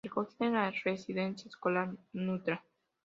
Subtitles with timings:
[0.03, 2.63] Recogida en la Residencia Escolar Ntra.